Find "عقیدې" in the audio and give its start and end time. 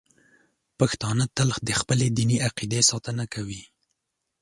2.47-2.81